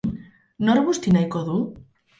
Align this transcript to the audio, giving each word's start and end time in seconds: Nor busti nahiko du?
Nor 0.69 0.81
busti 0.89 1.15
nahiko 1.19 1.47
du? 1.53 1.61